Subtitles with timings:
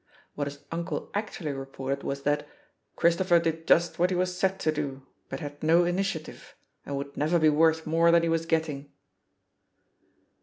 [0.33, 2.47] What his uncle actually reported was that
[2.95, 6.55] "Christopher did just what he was set to do, but had no initiative,
[6.87, 8.91] and would never be worth more than he was getting.